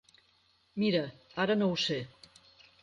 [0.83, 1.03] Mira,
[1.45, 2.03] ara no ho sé.